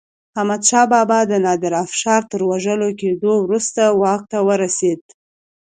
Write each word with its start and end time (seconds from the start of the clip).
احمدشاه 0.39 0.85
بابا 0.91 1.19
د 1.27 1.31
نادر 1.45 1.73
افشار 1.85 2.21
تر 2.31 2.41
وژل 2.49 2.79
کېدو 3.01 3.33
وروسته 3.45 3.81
واک 4.01 4.21
ته 4.31 4.37
ورسيد. 4.47 5.01